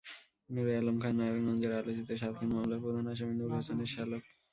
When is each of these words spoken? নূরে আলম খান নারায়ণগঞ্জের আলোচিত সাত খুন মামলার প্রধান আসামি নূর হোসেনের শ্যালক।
নূরে 0.49 0.73
আলম 0.77 0.97
খান 1.01 1.13
নারায়ণগঞ্জের 1.17 1.73
আলোচিত 1.79 2.09
সাত 2.21 2.33
খুন 2.37 2.49
মামলার 2.53 2.83
প্রধান 2.83 3.05
আসামি 3.11 3.33
নূর 3.35 3.51
হোসেনের 3.55 3.89
শ্যালক। 3.93 4.23